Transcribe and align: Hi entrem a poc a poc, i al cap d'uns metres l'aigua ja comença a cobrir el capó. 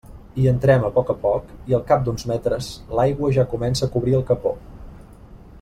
Hi 0.43 0.47
entrem 0.51 0.85
a 0.87 0.89
poc 0.95 1.11
a 1.13 1.15
poc, 1.25 1.51
i 1.73 1.77
al 1.79 1.85
cap 1.91 2.07
d'uns 2.07 2.27
metres 2.33 2.71
l'aigua 3.01 3.33
ja 3.39 3.47
comença 3.55 3.87
a 3.89 3.93
cobrir 3.97 4.21
el 4.23 4.29
capó. 4.33 4.59